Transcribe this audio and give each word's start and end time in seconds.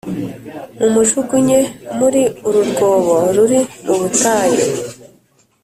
Mumujugunye 0.79 1.59
muri 1.99 2.21
uru 2.47 2.61
rwobo 2.69 3.15
ruri 3.35 3.59
mu 3.85 3.95
butayu 4.01 4.63